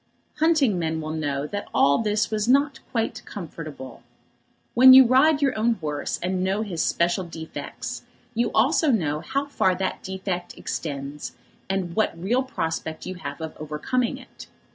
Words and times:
Hunting 0.39 0.79
men 0.79 0.99
will 0.99 1.11
know 1.11 1.45
that 1.45 1.67
all 1.75 1.99
this 1.99 2.31
was 2.31 2.47
not 2.47 2.79
quite 2.91 3.23
comfortable. 3.23 4.01
When 4.73 4.93
you 4.93 5.05
ride 5.05 5.43
your 5.43 5.55
own 5.55 5.75
horse, 5.75 6.17
and 6.23 6.43
know 6.43 6.63
his 6.63 6.81
special 6.81 7.23
defects, 7.23 8.01
you 8.33 8.47
know 8.47 8.51
also 8.55 9.19
how 9.21 9.45
far 9.45 9.75
that 9.75 10.01
defect 10.01 10.57
extends, 10.57 11.33
and 11.69 11.95
what 11.95 12.19
real 12.19 12.41
prospect 12.41 13.05
you 13.05 13.13
have 13.13 13.41
of 13.41 13.55
overcoming 13.59 14.17
it. 14.17 14.47